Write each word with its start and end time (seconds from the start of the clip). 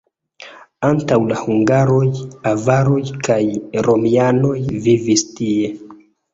Antaŭ 0.87 1.17
la 1.31 1.37
hungaroj 1.41 2.07
avaroj 2.53 3.03
kaj 3.29 3.39
romianoj 3.91 4.57
vivis 4.89 5.29
tie. 5.39 5.73